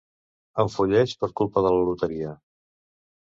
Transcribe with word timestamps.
Enfolleix 0.63 1.11
per 1.23 1.29
culpa 1.41 1.63
de 1.67 1.73
la 1.75 1.83
loteria. 1.89 2.33